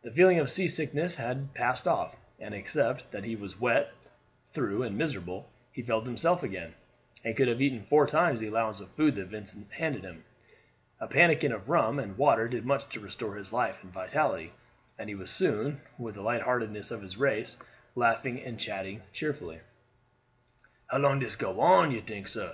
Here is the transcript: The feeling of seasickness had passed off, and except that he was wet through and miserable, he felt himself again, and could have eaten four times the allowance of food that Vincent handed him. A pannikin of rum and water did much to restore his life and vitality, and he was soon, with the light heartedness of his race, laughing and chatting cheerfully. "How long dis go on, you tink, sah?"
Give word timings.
The 0.00 0.10
feeling 0.10 0.38
of 0.38 0.48
seasickness 0.50 1.16
had 1.16 1.52
passed 1.52 1.86
off, 1.86 2.16
and 2.40 2.54
except 2.54 3.10
that 3.10 3.24
he 3.24 3.36
was 3.36 3.60
wet 3.60 3.90
through 4.54 4.82
and 4.82 4.96
miserable, 4.96 5.50
he 5.72 5.82
felt 5.82 6.06
himself 6.06 6.42
again, 6.42 6.72
and 7.22 7.36
could 7.36 7.48
have 7.48 7.60
eaten 7.60 7.82
four 7.82 8.06
times 8.06 8.40
the 8.40 8.46
allowance 8.46 8.80
of 8.80 8.88
food 8.92 9.14
that 9.16 9.26
Vincent 9.26 9.70
handed 9.72 10.04
him. 10.04 10.24
A 11.00 11.06
pannikin 11.06 11.52
of 11.52 11.68
rum 11.68 11.98
and 11.98 12.16
water 12.16 12.48
did 12.48 12.64
much 12.64 12.88
to 12.94 13.00
restore 13.00 13.34
his 13.36 13.52
life 13.52 13.84
and 13.84 13.92
vitality, 13.92 14.54
and 14.98 15.10
he 15.10 15.14
was 15.14 15.30
soon, 15.30 15.82
with 15.98 16.14
the 16.14 16.22
light 16.22 16.40
heartedness 16.40 16.90
of 16.90 17.02
his 17.02 17.18
race, 17.18 17.58
laughing 17.94 18.40
and 18.40 18.58
chatting 18.58 19.02
cheerfully. 19.12 19.60
"How 20.86 20.96
long 20.96 21.18
dis 21.18 21.36
go 21.36 21.60
on, 21.60 21.90
you 21.92 22.00
tink, 22.00 22.26
sah?" 22.26 22.52